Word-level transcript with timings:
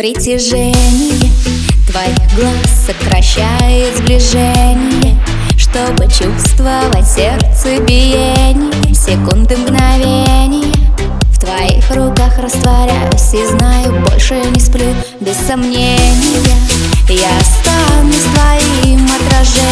Притяжение. 0.00 1.30
Твоих 1.86 2.34
глаз 2.34 2.86
сокращает 2.86 3.98
сближение 3.98 5.22
Чтобы 5.58 6.04
чувствовать 6.04 7.06
сердце 7.06 7.82
биение. 7.82 8.94
Секунды 8.94 9.58
мгновения. 9.58 10.72
В 11.34 11.38
твоих 11.38 11.84
руках 11.94 12.38
растворяюсь 12.38 13.34
и 13.34 13.44
знаю, 13.44 14.00
больше 14.08 14.36
не 14.36 14.58
сплю 14.58 14.86
Без 15.20 15.36
сомнения. 15.36 16.56
Я 17.10 17.36
останусь 17.36 18.24
твоим 18.32 19.04
отражением 19.04 19.69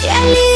я 0.00 0.51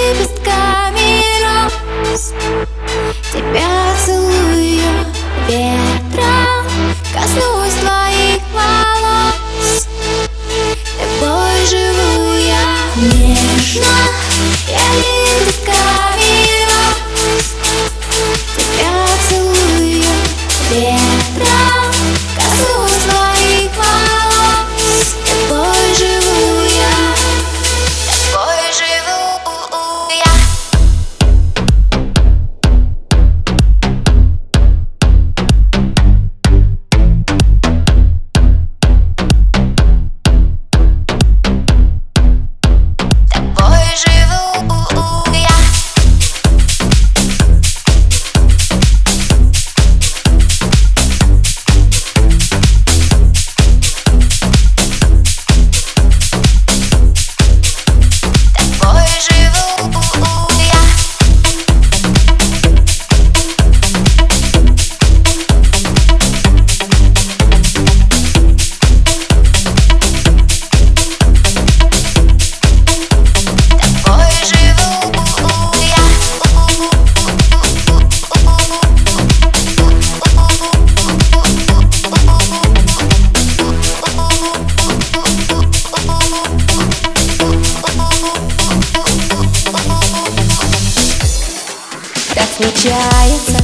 случается, 92.87 93.59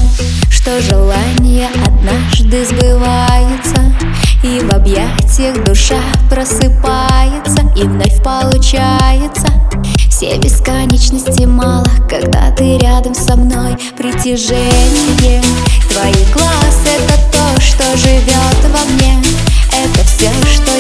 что 0.51 0.81
желание 0.83 1.69
однажды 1.87 2.65
сбывается 2.65 3.93
И 4.43 4.61
в 4.61 4.75
объятиях 4.75 5.63
душа 5.65 6.01
просыпается 6.29 7.63
И 7.77 7.85
вновь 7.85 8.23
получается. 8.23 9.47
Все 10.09 10.37
бесконечности 10.39 11.45
мало, 11.45 11.87
когда 12.09 12.51
ты 12.51 12.79
рядом 12.79 13.15
со 13.15 13.37
мной 13.37 13.77
Притяжение. 13.97 15.43
Твои 15.89 16.25
глаз 16.33 16.81
это 16.87 17.19
то, 17.31 17.61
что 17.61 17.85
живет 17.97 18.57
во 18.73 18.85
мне. 18.93 19.23
Это 19.71 20.05
все, 20.05 20.31
что 20.53 20.72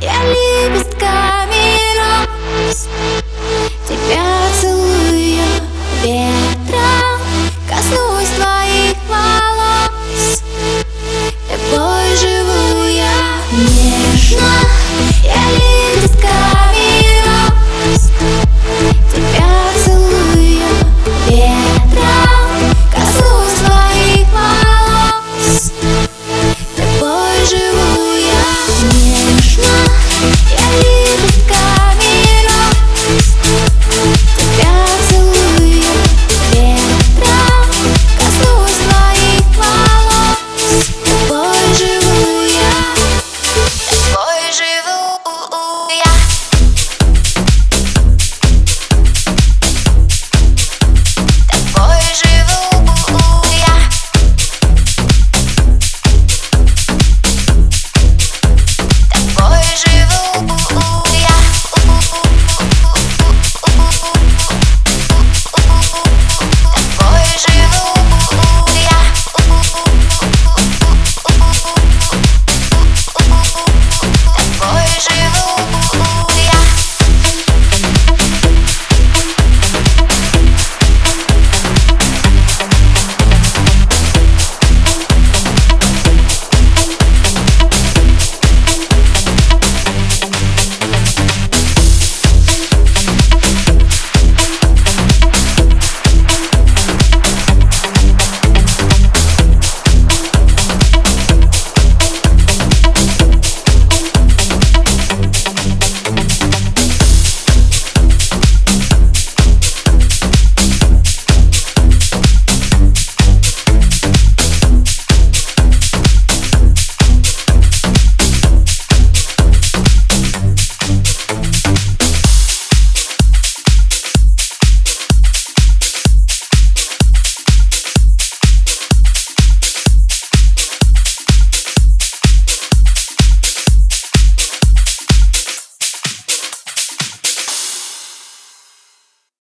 Я 0.00 0.14
лепестками 0.24 1.64
роз 1.98 2.88